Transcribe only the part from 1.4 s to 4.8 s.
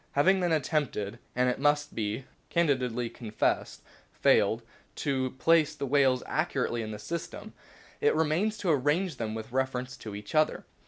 it must be candidly confessed, failed,